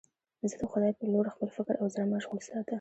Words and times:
زه 0.49 0.55
د 0.61 0.63
خدای 0.71 0.91
په 0.97 1.05
لور 1.11 1.25
خپل 1.33 1.49
فکر 1.57 1.73
او 1.81 1.85
زړه 1.93 2.03
مشغول 2.13 2.39
ساته. 2.47 2.69